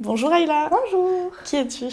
[0.00, 0.70] Bonjour Ayla.
[0.70, 1.30] Bonjour.
[1.44, 1.84] Qui es-tu?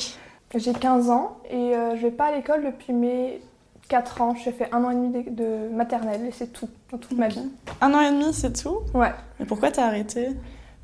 [0.55, 3.41] J'ai 15 ans et euh, je vais pas à l'école depuis mes
[3.89, 4.33] 4 ans.
[4.33, 7.27] J'ai fait un an et demi de, de maternelle et c'est tout, dans toute ma
[7.27, 7.51] vie.
[7.81, 8.79] Un an et demi, c'est tout?
[8.93, 10.29] Ouais, Et pourquoi t'as arrêté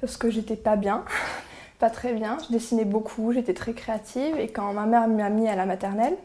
[0.01, 1.05] parce que j'étais pas bien,
[1.79, 2.37] pas très bien.
[2.45, 6.17] Je dessinais beaucoup, j'étais très créative et quand ma mère m'a mis à la maternelle,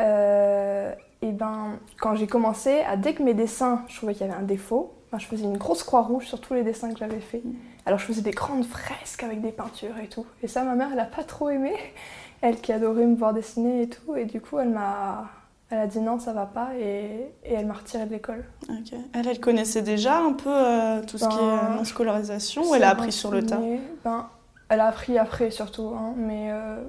[0.00, 4.30] euh, et ben quand j'ai commencé, à, dès que mes dessins, je trouvais qu'il y
[4.30, 7.20] avait un défaut, je faisais une grosse croix rouge sur tous les dessins que j'avais
[7.20, 7.42] faits.
[7.84, 10.26] Alors je faisais des grandes fresques avec des peintures et tout.
[10.42, 11.74] Et ça, ma mère, elle a pas trop aimé.
[12.44, 14.16] Elle qui adorait me voir dessiner et tout.
[14.16, 15.30] Et du coup, elle m'a,
[15.70, 18.44] elle a dit non, ça va pas et, et elle m'a retirée de l'école.
[18.68, 18.98] Ok.
[19.14, 22.74] Elle, elle connaissait déjà un peu euh, tout ce qui est Ben, euh, non-scolarisation ou
[22.74, 23.60] elle a appris sur le tas?
[24.02, 24.26] Ben,
[24.68, 26.82] elle a appris après surtout, hein, mais, euh,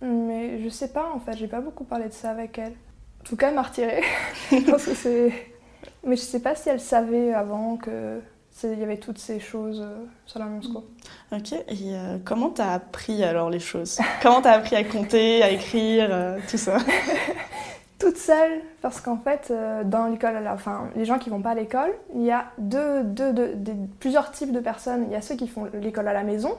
[0.00, 2.72] mais je sais pas en fait, j'ai pas beaucoup parlé de ça avec elle.
[3.20, 4.02] En tout cas, elle m'a retirée.
[4.70, 5.55] parce que c'est...
[6.04, 8.20] Mais je sais pas si elle savait avant que
[8.62, 10.82] il y avait toutes ces choses euh, sur la Monsco.
[11.30, 11.52] Ok.
[11.52, 13.98] Et euh, comment t'as appris alors les choses?
[14.22, 16.78] Comment t'as appris à compter, à écrire, euh, tout ça?
[17.98, 21.54] Toute seule, parce qu'en fait, euh, dans l'école, enfin, les gens qui vont pas à
[21.54, 25.04] l'école, il y a deux, deux- deux- des- plusieurs types de personnes.
[25.08, 26.56] Il y a ceux qui font l'école à la maison,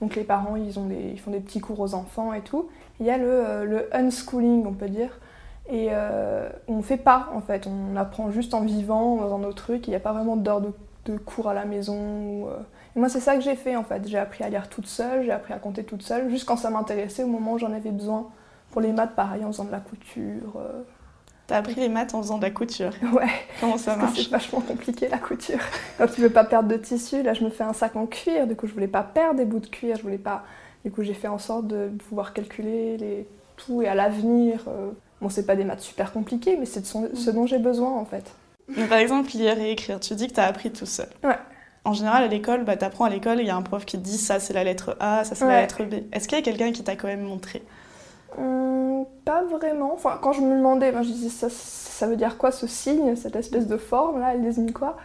[0.00, 2.68] donc les parents, ils, ont des, ils font des petits cours aux enfants et tout.
[2.98, 5.10] Il y a le, le unschooling, on peut dire,
[5.70, 7.66] et euh, on fait pas, en fait.
[7.66, 9.86] On apprend juste en vivant dans nos trucs.
[9.86, 10.72] Il n'y a pas vraiment d'heures de,
[11.06, 12.48] de cours à la maison.
[12.48, 12.58] euh.
[12.96, 14.06] Et moi, c'est ça que j'ai fait, en fait.
[14.08, 16.70] J'ai appris à lire toute seule, j'ai appris à compter toute seule, juste quand ça
[16.70, 18.28] m'intéressait, au moment où j'en avais besoin.
[18.72, 20.54] Pour les maths, pareil, en faisant de la couture.
[20.58, 20.82] euh.
[21.46, 22.90] T'as appris les maths en faisant de la couture.
[23.12, 23.26] Ouais,
[23.60, 25.58] Comment ça marche c'est vachement compliqué la couture.
[25.98, 28.46] Quand tu veux pas perdre de tissu, là je me fais un sac en cuir,
[28.46, 30.44] du coup je voulais pas perdre des bouts de cuir, je voulais pas.
[30.84, 34.62] Du coup j'ai fait en sorte de pouvoir calculer les tout et à l'avenir.
[34.68, 38.04] euh, Bon, c'est pas des maths super compliquées, mais c'est ce dont j'ai besoin en
[38.04, 38.24] fait.
[38.76, 41.08] Mais Par exemple, lire et écrire, tu dis que t'as appris tout seul.
[41.24, 41.36] Ouais.
[41.84, 44.02] En général, à l'école, bah, t'apprends à l'école, il y a un prof qui te
[44.02, 45.94] dit ça c'est la lettre A, ça c'est la lettre B.
[46.12, 47.62] Est-ce qu'il y a quelqu'un qui t'a quand même montré?
[48.38, 49.92] Hum, pas vraiment.
[49.94, 53.16] Enfin, quand je me demandais, ben, je disais ça, ça veut dire quoi ce signe,
[53.16, 54.96] cette espèce de forme là, elle désigne quoi?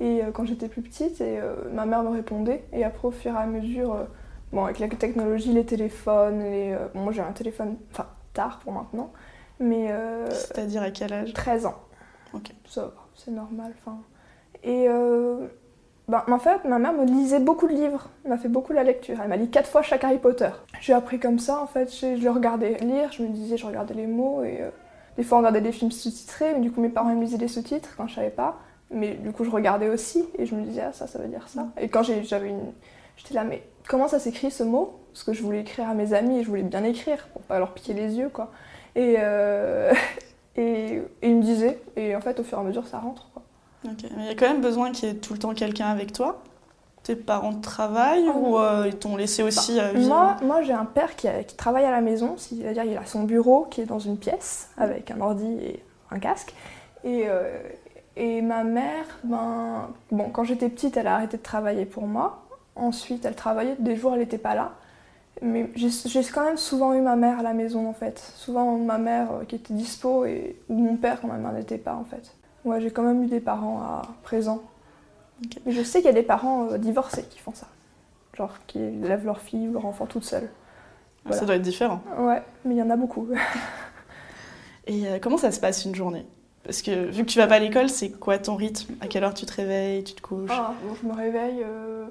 [0.00, 2.64] Et euh, quand j'étais plus petite, et, euh, ma mère me répondait.
[2.72, 4.04] Et après, au fur et à mesure, euh,
[4.52, 8.72] bon, avec la technologie, les téléphones, les, bon, moi j'ai un téléphone, enfin tard pour
[8.72, 9.12] maintenant,
[9.60, 11.32] mais euh, C'est-à-dire à quel âge?
[11.32, 11.76] 13 ans.
[12.32, 12.52] Ok.
[12.66, 13.72] Ça va, c'est normal.
[14.62, 15.46] Et euh,
[16.08, 18.08] ben, en fait, ma mère me lisait beaucoup de livres.
[18.24, 19.18] Elle m'a fait beaucoup la lecture.
[19.22, 20.50] Elle m'a lu quatre fois chaque Harry Potter.
[20.80, 21.94] J'ai appris comme ça, en fait.
[21.94, 24.42] Je, je le regardais lire, je me disais, je regardais les mots.
[24.42, 24.70] Et euh,
[25.16, 27.48] des fois, on regardait des films sous-titrés, mais du coup, mes parents me lisaient les
[27.48, 28.58] sous-titres quand je savais pas.
[28.90, 31.48] Mais du coup, je regardais aussi et je me disais, ah, ça, ça veut dire
[31.48, 31.68] ça.
[31.80, 32.72] Et quand j'avais une.
[33.16, 34.98] J'étais là, mais comment ça s'écrit ce mot?
[35.12, 37.58] Parce que je voulais écrire à mes amis et je voulais bien écrire pour pas
[37.60, 38.50] leur piquer les yeux, quoi.
[38.96, 39.92] Et, euh,
[40.56, 41.80] et, et ils me disaient.
[41.96, 43.42] Et en fait, au fur et à mesure, ça rentre, quoi.
[43.86, 44.04] Ok.
[44.16, 46.12] Mais il y a quand même besoin qu'il y ait tout le temps quelqu'un avec
[46.12, 46.42] toi
[47.02, 48.38] Tes parents travaillent Oh.
[48.38, 51.44] ou euh, ils t'ont laissé aussi euh, vivre Moi, moi j'ai un père qui, a-
[51.44, 54.70] qui travaille à la maison, c'est-à-dire il a son bureau qui est dans une pièce
[54.78, 56.54] avec un ordi et un casque.
[57.04, 57.58] Et, euh,
[58.16, 62.42] et ma mère, ben, bon, quand j'étais petite, elle a arrêté de travailler pour moi.
[62.76, 64.72] Ensuite, elle travaillait, des jours, elle n'était pas là.
[65.42, 68.18] Mais j'ai quand même souvent eu ma mère à la maison, en fait.
[68.36, 71.78] Souvent ma mère euh, qui était dispo et, ou mon père quand ma mère n'était
[71.78, 72.34] pas, en fait.
[72.64, 74.62] Ouais, j'ai quand même eu des parents à présent.
[75.66, 77.66] Mais je sais qu'il y a des parents euh, divorcés qui font ça.
[78.36, 80.48] Genre qui élèvent leur fille ou leur enfant toute seule.
[81.28, 82.00] Ah, Ça doit être différent.
[82.18, 83.28] Ouais, mais il y en a beaucoup.
[84.86, 86.26] Et euh, comment ça se passe une journée?
[86.62, 88.94] Parce que vu que tu vas pas à l'école, c'est quoi ton rythme?
[89.00, 90.50] À quelle heure tu te réveilles Tu te couches?
[90.52, 91.62] Ah, bon, je me réveille.
[91.62, 92.06] euh,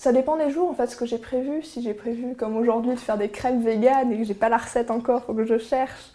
[0.00, 1.62] Ça dépend des jours en fait, ce que j'ai prévu.
[1.62, 4.56] Si j'ai prévu, comme aujourd'hui, de faire des crèmes véganes et que j'ai pas la
[4.56, 6.12] recette encore, faut que je cherche.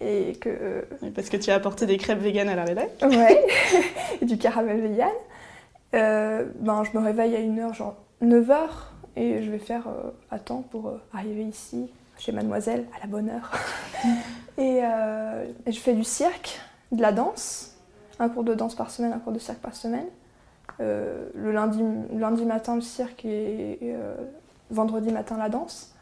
[0.00, 0.86] Et que.
[1.16, 2.90] Parce que tu as apporté des crêpes véganes à la rédac.
[3.02, 3.44] Ouais,
[4.22, 5.10] et du caramel vegan.
[5.96, 8.68] Euh, ben, je me réveille à 1h, genre 9h,
[9.16, 13.08] et je vais faire euh, à temps pour euh, arriver ici, chez Mademoiselle, à la
[13.08, 13.50] bonne heure.
[14.58, 16.60] et, euh, et je fais du cirque,
[16.92, 17.74] de la danse,
[18.20, 20.06] un cours de danse par semaine, un cours de cirque par semaine.
[20.80, 21.82] Euh, le lundi,
[22.12, 24.14] lundi matin, le cirque, et, et, euh,
[24.70, 25.94] vendredi matin, la danse.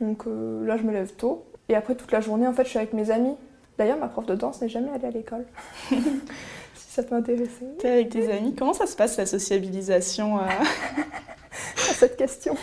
[0.00, 1.44] Donc euh, là, je me lève tôt.
[1.68, 3.34] Et après, toute la journée, en fait, je suis avec mes amis.
[3.78, 5.44] D'ailleurs, ma prof de danse n'est jamais allée à l'école.
[5.90, 6.00] si
[6.74, 7.66] ça peut intéresser.
[7.78, 8.54] T'es avec tes amis.
[8.54, 10.38] Comment ça se passe la sociabilisation
[11.96, 12.54] cette question.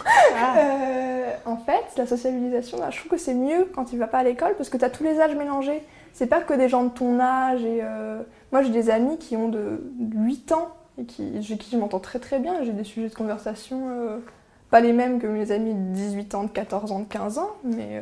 [0.58, 4.24] Euh, en fait, la sociabilisation, je trouve que c'est mieux quand tu vas pas à
[4.24, 5.82] l'école parce que tu as tous les âges mélangés.
[6.14, 7.64] C'est pas que des gens de ton âge.
[7.64, 8.22] Et, euh,
[8.52, 9.82] Moi, j'ai des amis qui ont de
[10.16, 12.64] 8 ans et qui, je m'entends très très bien.
[12.64, 14.20] J'ai des sujets de conversation euh,
[14.70, 17.52] pas les mêmes que mes amis de 18 ans, de 14 ans, de 15 ans,
[17.64, 18.02] mais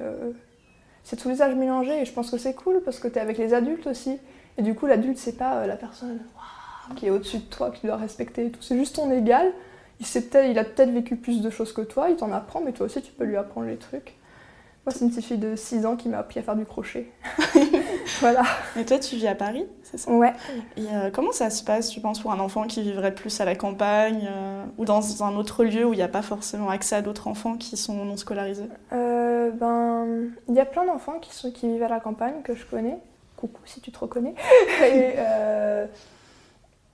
[1.04, 3.22] c'est tous les âges mélangés et je pense que c'est cool parce que tu es
[3.22, 4.18] avec les adultes aussi.
[4.58, 6.20] Et du coup, l'adulte, c'est pas la personne
[6.96, 8.62] qui est au-dessus de toi, qui doit respecter et tout.
[8.62, 9.52] C'est juste ton égal
[10.02, 12.72] il, peut il a peut-être vécu plus de choses que toi, il t'en apprend, mais
[12.72, 14.16] toi aussi tu peux lui apprendre les trucs.
[14.86, 17.06] Moi, c'est une petite fille de 6 ans qui m'a appris à faire du crochet.
[18.20, 18.42] voilà.
[18.80, 20.34] Et toi, tu vis à Paris, c'est ça Ouais.
[20.78, 23.46] Et euh, comment ça se passe, tu penses, pour un enfant qui vivrait plus à
[23.46, 26.96] la campagne euh, ou dans un autre lieu où il n'y a pas forcément accès
[26.96, 28.70] à d'autres enfants qui sont non scolarisés?
[28.94, 30.06] Euh, Ben,
[30.50, 32.98] il y a plein d'enfants qui, sont, qui vivent à la campagne que je connais.
[33.38, 34.36] Coucou si tu te reconnais.
[34.84, 35.16] Et,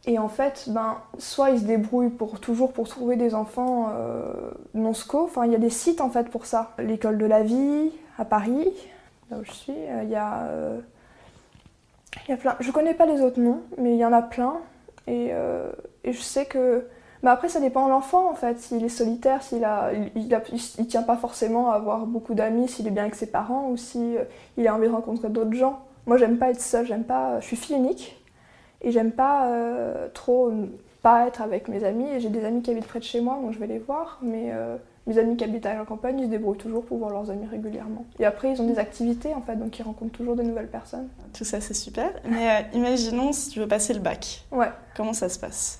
[0.08, 4.52] et en fait, ben, soit ils se débrouillent pour toujours pour trouver des enfants euh,
[4.74, 5.26] non sco.
[5.26, 6.72] Enfin, il y a des sites en fait pour ça.
[6.80, 8.70] L'école de la vie à Paris,
[9.30, 10.80] là où je suis, euh, il y a, euh,
[12.27, 12.56] il y a plein.
[12.59, 14.57] Je connais pas les autres noms, mais il y en a plein.
[15.07, 15.31] Et,
[16.04, 16.86] et je sais que.
[17.24, 18.59] Mais après, ça dépend de l'enfant en fait.
[18.59, 22.92] S'il est solitaire, s'il a, il, tient pas forcément à avoir beaucoup d'amis, s'il est
[22.92, 24.19] bien avec ses parents ou s'il
[24.57, 25.80] il a envie de rencontrer d'autres gens.
[26.07, 26.86] Moi, j'aime pas être seule.
[26.86, 27.39] J'aime pas.
[27.39, 28.18] Je suis fille unique.
[28.81, 30.51] Et j'aime pas euh, trop
[31.01, 32.07] pas être avec mes amis.
[32.19, 34.19] J'ai des amis qui habitent près de chez moi, donc je vais les voir.
[34.21, 34.77] Mais euh,
[35.07, 37.48] mes amis qui habitent à la campagne, ils se débrouillent toujours pour voir leurs amis
[37.48, 38.06] régulièrement.
[38.19, 41.07] Et après, ils ont des activités en fait, donc ils rencontrent toujours de nouvelles personnes.
[41.33, 42.12] Tout ça, c'est super.
[42.30, 44.45] Mais euh, imaginons si tu veux passer le bac.
[44.51, 44.69] Ouais.
[44.95, 45.80] Comment ça se passe?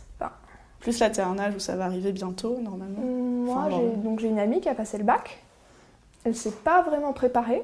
[0.80, 3.02] Plus là, t'es à un âge où ça va arriver bientôt, normalement.
[3.02, 5.44] Moi, j'ai, donc j'ai une amie qui a passé le bac.
[6.24, 7.64] Elle s'est pas vraiment préparée.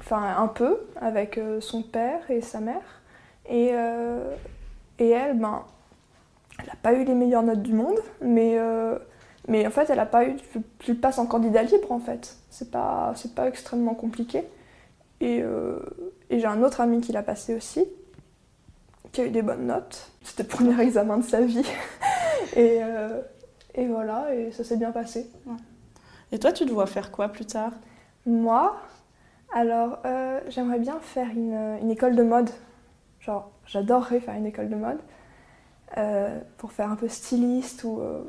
[0.00, 2.82] Enfin, un peu, avec son père et sa mère.
[3.48, 3.70] Et,
[4.98, 5.62] et elle, ben,
[6.58, 8.98] elle n'a pas eu les meilleures notes du monde, mais, euh,
[9.48, 10.36] mais en fait, elle n'a pas eu.
[10.78, 12.36] Tu passes en candidat libre, en fait.
[12.50, 14.44] C'est pas, c'est pas extrêmement compliqué.
[15.20, 15.78] Et, euh,
[16.30, 17.84] et j'ai un autre ami qui l'a passé aussi,
[19.12, 20.10] qui a eu des bonnes notes.
[20.22, 21.66] C'était le premier examen de sa vie.
[22.56, 23.20] et, euh,
[23.74, 25.30] et voilà, et ça s'est bien passé.
[26.30, 27.72] Et toi, tu te vois faire quoi plus tard?
[28.26, 28.76] Moi,
[29.54, 29.98] alors,
[30.48, 32.50] j'aimerais bien faire une, une école de mode.
[33.20, 34.98] Genre, j'adorerais faire une école de mode
[35.98, 38.22] euh, pour faire un peu styliste ou euh,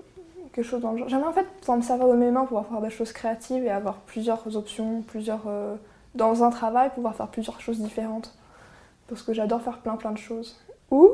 [0.53, 1.09] quelque chose dans le genre.
[1.09, 3.69] J'aimerais en fait pouvoir me servir de mes mains, pouvoir faire des choses créatives et
[3.69, 5.43] avoir plusieurs options, plusieurs.
[5.47, 5.75] Euh,
[6.15, 8.35] dans un travail, pouvoir faire plusieurs choses différentes.
[9.07, 10.59] Parce que j'adore faire plein plein de choses.
[10.91, 11.09] Ou,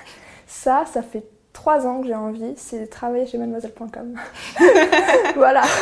[0.46, 4.14] ça, ça fait trois ans que j'ai envie, c'est travailler chez mademoiselle.com.
[5.36, 5.62] voilà.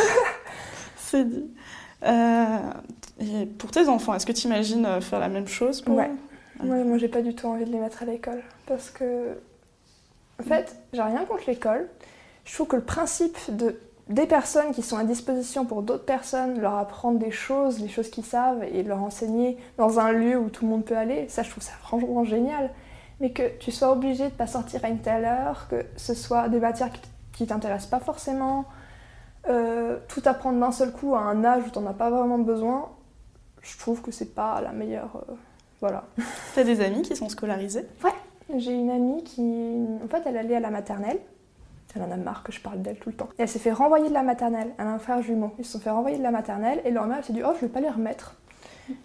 [0.96, 1.50] C'est dit.
[2.04, 6.08] et pour tes enfants, est-ce que tu imagines faire la même chose pour ouais.
[6.62, 8.42] Ouais, moi j'ai pas du tout envie de les mettre à l'école.
[8.66, 9.38] Parce que,
[10.40, 11.88] en fait, j'ai rien contre l'école.
[12.50, 16.60] Je trouve que le principe de, des personnes qui sont à disposition pour d'autres personnes,
[16.60, 20.50] leur apprendre des choses, les choses qu'ils savent, et leur enseigner dans un lieu où
[20.50, 22.70] tout le monde peut aller, ça je trouve ça franchement génial.
[23.20, 26.48] Mais que tu sois obligé de pas sortir à une telle heure, que ce soit
[26.48, 26.90] des matières
[27.32, 28.64] qui t'intéressent pas forcément,
[29.48, 32.88] euh, tout apprendre d'un seul coup à un âge où t'en as pas vraiment besoin,
[33.62, 35.22] je trouve que c'est pas la meilleure.
[35.28, 35.34] Euh,
[35.80, 36.02] voilà.
[36.56, 37.86] T'as des amis qui sont scolarisés?
[38.02, 41.20] Ouais, j'ai une amie qui, en fait, elle allait à la maternelle.
[41.94, 43.28] Elle en a marre que je parle d'elle tout le temps.
[43.38, 44.70] Et elle s'est fait renvoyer de la maternelle.
[44.78, 45.52] Elle a un frère jumeau.
[45.58, 47.66] Ils se sont fait renvoyer de la maternelle et leur mère s'est dit Oh, je
[47.66, 48.36] vais pas les remettre.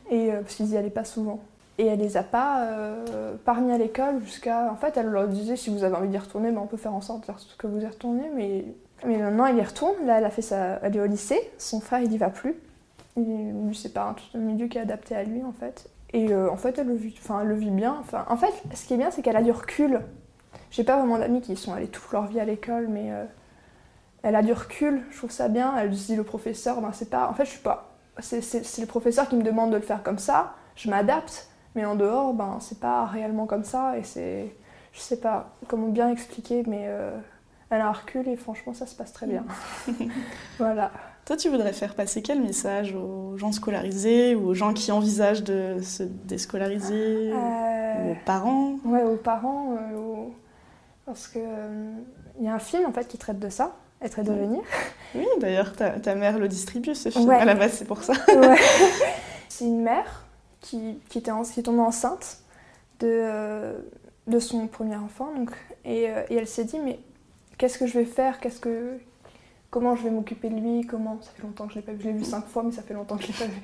[0.10, 1.40] Et, euh, parce qu'ils y allaient pas souvent.
[1.78, 4.72] Et elle les a pas euh, parmi à l'école jusqu'à.
[4.72, 6.94] En fait, elle leur disait Si vous avez envie d'y retourner, ben, on peut faire
[6.94, 8.30] en sorte que vous y retournez.
[8.36, 8.66] Mais,
[9.06, 10.06] mais maintenant, elle y retourne.
[10.06, 10.80] Là, elle, a fait sa...
[10.84, 11.40] elle est au lycée.
[11.58, 12.56] Son frère, il y va plus.
[13.18, 13.72] Il...
[13.74, 15.90] C'est pas un milieu qui est adapté à lui, en fait.
[16.14, 17.98] Et euh, en fait, elle le vit, enfin, le vit bien.
[18.00, 20.00] Enfin, en fait, ce qui est bien, c'est qu'elle a du recul.
[20.76, 23.24] J'ai pas vraiment d'amis qui sont allés toute leur vie à l'école, mais euh,
[24.24, 25.04] elle a du recul.
[25.10, 25.74] Je trouve ça bien.
[25.78, 27.30] Elle dit le professeur, ben c'est pas.
[27.30, 27.96] En fait, je suis pas.
[28.20, 30.54] C'est le professeur qui me demande de le faire comme ça.
[30.76, 33.98] Je m'adapte, mais en dehors, ben c'est pas réellement comme ça.
[33.98, 34.54] Et c'est,
[34.92, 37.18] je sais pas comment bien expliquer, mais euh,
[37.70, 39.46] elle a un recul et franchement, ça se passe très bien.
[40.58, 40.92] voilà.
[41.26, 45.44] Toi, tu voudrais faire passer quel message aux gens scolarisés ou aux gens qui envisagent
[45.44, 47.32] de se déscolariser?
[47.34, 48.12] Euh...
[48.12, 48.76] aux parents?
[48.86, 49.72] Ouais, aux parents.
[49.72, 49.98] Euh,
[51.06, 51.94] parce que il euh,
[52.42, 54.62] y a un film en fait qui traite de ça, être et devenir.
[55.14, 57.30] Oui, d'ailleurs, ta, ta, mère le distribue ce film.
[57.30, 58.14] À la base, c'est pour ça.
[58.36, 58.58] Ouais.
[59.50, 60.26] c'est une mère
[60.62, 62.40] qui, qui, était en, qui est tombée enceinte
[63.00, 63.78] de, euh,
[64.28, 65.52] de son premier enfant, donc,
[65.86, 67.00] et, et elle s'est dit mais
[67.58, 68.40] qu'est-ce que je vais faire?
[68.40, 68.98] Qu'est-ce que
[69.76, 72.00] comment je vais m'occuper de lui, comment, ça fait longtemps que je l'ai pas vu,
[72.00, 73.62] je l'ai vu cinq fois, mais ça fait longtemps que je l'ai pas vu.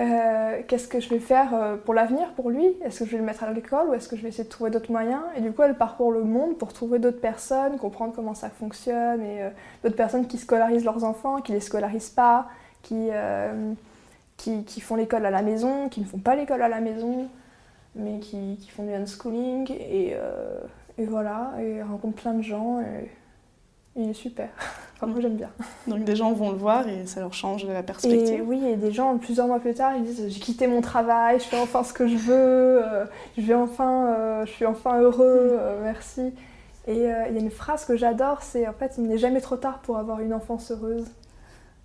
[0.00, 2.66] Euh, Qu'est-ce que je vais faire euh, pour l'avenir, pour lui?
[2.84, 4.48] Est-ce que je vais le mettre à l'école ou est-ce que je vais essayer de
[4.48, 5.22] trouver d'autres moyens?
[5.36, 9.22] Et du coup, elle parcourt le monde pour trouver d'autres personnes, comprendre comment ça fonctionne,
[9.22, 9.50] et euh,
[9.84, 12.48] d'autres personnes qui scolarisent leurs enfants, qui les scolarisent pas,
[12.82, 13.10] qui,
[14.36, 17.28] qui, font l'école à la maison, qui ne font pas l'école à la maison,
[17.94, 20.16] mais qui, font du unschooling, et,
[20.98, 23.08] et voilà, et rencontre plein de gens, et
[23.94, 24.48] il est super.
[25.02, 25.50] Enfin, moi j'aime bien.
[25.88, 28.44] Donc des gens vont le voir et ça leur change la Et perspective.
[28.46, 31.44] oui, et des gens, plusieurs mois plus tard, ils disent J'ai quitté mon travail, je
[31.44, 33.04] fais enfin ce que je veux, euh,
[33.36, 36.32] je, vais enfin, euh, je suis enfin heureux, euh, merci.
[36.86, 39.56] Et il y a une phrase que j'adore c'est En fait, il n'est jamais trop
[39.56, 41.06] tard pour avoir une enfance heureuse.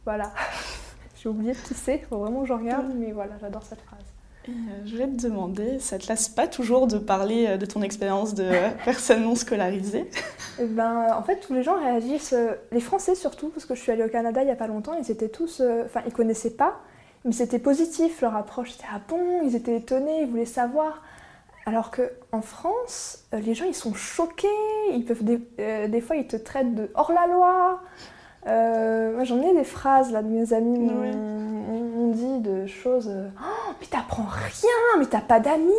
[0.05, 0.31] Voilà.
[1.15, 4.16] J'ai oublié de tousser, faut vraiment que je regarde, mais voilà, j'adore cette phrase.
[4.50, 4.51] Euh,
[4.86, 8.34] je voulais te demander, ça te lasse pas toujours de parler euh, de ton expérience
[8.34, 10.10] de euh, personne non scolarisée?
[10.60, 12.36] Eh ben, en fait, tous les gens réagissent,
[12.72, 14.94] les Français surtout, parce que je suis allée au Canada il n'y a pas longtemps,
[14.94, 16.80] ils étaient tous, enfin, ils connaissaient pas,
[17.25, 21.04] mais c'était positif, leur approche, c'était ah bon, ils étaient étonnés, ils voulaient savoir.
[21.68, 24.48] Alors que en France, les gens ils sont choqués,
[24.94, 27.82] ils peuvent des, euh, des fois ils te traitent de hors la loi.
[28.48, 33.12] Euh, moi j'en ai des phrases là de mes amis m'ont dit de choses.
[33.12, 35.72] oh mais t'apprends rien, mais t'as pas d'amis.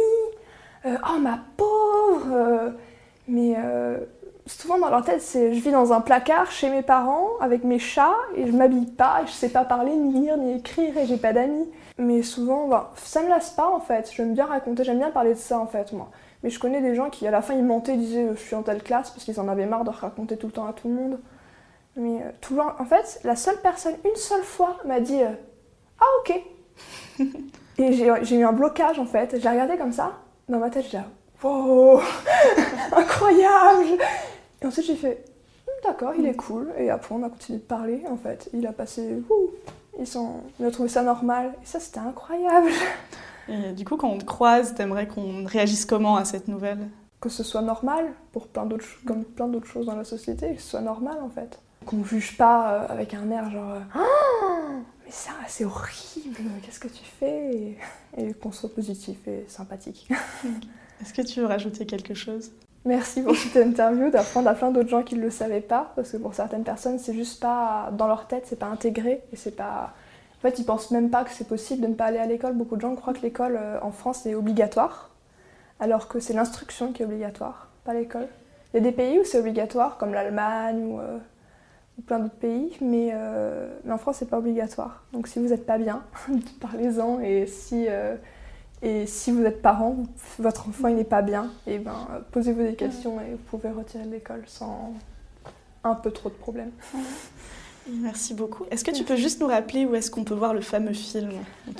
[0.86, 2.72] Euh, oh ma pauvre.
[3.26, 3.98] mais euh,
[4.48, 7.78] souvent dans leur tête, c'est je vis dans un placard chez mes parents avec mes
[7.78, 11.06] chats et je m'habille pas, et je sais pas parler, ni lire, ni écrire et
[11.06, 11.68] j'ai pas d'amis.
[11.98, 14.10] Mais souvent, bah, ça me lasse pas en fait.
[14.14, 16.10] J'aime bien raconter, j'aime bien parler de ça en fait, moi.
[16.42, 18.62] Mais je connais des gens qui à la fin ils mentaient, disaient je suis en
[18.62, 20.94] telle classe parce qu'ils en avaient marre de raconter tout le temps à tout le
[20.94, 21.18] monde.
[21.96, 25.20] Mais euh, tout le en fait, la seule personne, une seule fois, m'a dit
[26.00, 26.42] ah ok.
[27.78, 29.36] Et j'ai eu un blocage en fait.
[29.40, 30.12] J'ai regardé comme ça.
[30.48, 31.04] Dans ma tête, j'ai dit
[31.42, 32.00] wow,
[32.92, 34.00] incroyable.
[34.60, 35.24] Et ensuite j'ai fait
[35.68, 36.72] Hmm, d'accord, il est cool.
[36.78, 38.48] Et après on a continué de parler en fait.
[38.52, 39.50] Il a passé ouh,
[39.98, 41.54] ils sont, il a trouvé ça normal.
[41.62, 42.70] Et ça c'était incroyable.
[43.48, 46.86] Et du coup, quand on te croise, t'aimerais qu'on réagisse comment à cette nouvelle?
[47.18, 50.60] Que ce soit normal pour plein d'autres comme plein d'autres choses dans la société, que
[50.60, 51.58] ce soit normal en fait.
[51.86, 54.47] Qu'on juge pas euh, avec un air genre Ah,
[55.08, 57.54] mais ça c'est horrible, qu'est-ce que tu fais?
[57.54, 57.78] Et,
[58.18, 60.06] et qu'on soit positif et sympathique.
[61.00, 62.50] Est-ce que tu veux rajouter quelque chose?
[62.84, 66.12] Merci pour cette interview, d'apprendre à plein d'autres gens qui ne le savaient pas, parce
[66.12, 69.56] que pour certaines personnes c'est juste pas dans leur tête, c'est pas intégré et c'est
[69.56, 69.94] pas.
[70.36, 72.52] En fait, ils pensent même pas que c'est possible de ne pas aller à l'école.
[72.52, 75.10] Beaucoup de gens croient que l'école euh, en France est obligatoire,
[75.80, 78.28] alors que c'est l'instruction qui est obligatoire, pas l'école.
[78.72, 81.18] Il y a des pays où c'est obligatoire, comme l'Allemagne ou, euh,
[81.98, 85.04] ou plein d'autres pays, mais, euh, mais en France c'est pas obligatoire.
[85.12, 86.02] Donc si vous n'êtes pas bien,
[86.60, 87.86] parlez-en et si.
[87.88, 88.16] euh,
[88.80, 89.96] et si vous êtes parent,
[90.38, 94.04] votre enfant il n'est pas bien, et ben posez-vous des questions et vous pouvez retirer
[94.04, 94.92] de l'école sans
[95.82, 96.70] un peu trop de problèmes.
[97.90, 98.66] Merci beaucoup.
[98.70, 101.30] Est-ce que tu peux juste nous rappeler où est-ce qu'on peut voir le fameux film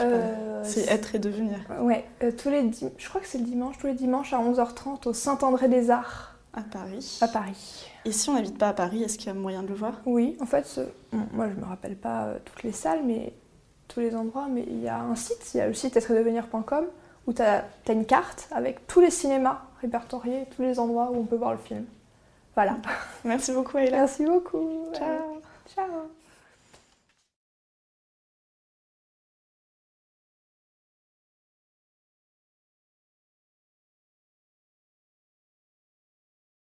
[0.01, 2.05] Euh, C'est Être et Devenir Ouais,
[2.37, 5.69] tous les je crois que c'est le dimanche, tous les dimanches à 11h30 au Saint-André
[5.69, 7.19] des Arts à Paris.
[7.21, 7.87] à Paris.
[8.05, 10.01] Et si on n'habite pas à Paris, est-ce qu'il y a moyen de le voir?
[10.07, 10.81] Oui, en fait,
[11.13, 13.33] bon, moi je me rappelle pas euh, toutes les salles, mais
[13.87, 16.87] tous les endroits, mais il y a un site, il y a le site êtredevenir.com
[17.27, 21.25] où tu as, une carte avec tous les cinémas répertoriés, tous les endroits où on
[21.25, 21.85] peut voir le film.
[22.55, 22.77] Voilà.
[23.25, 23.99] Merci beaucoup, Ayla.
[23.99, 24.91] Merci beaucoup.
[24.95, 25.28] Ciao.